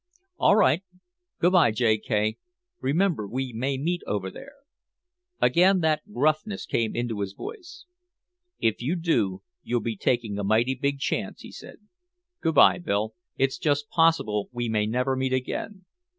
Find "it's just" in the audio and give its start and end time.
13.37-13.89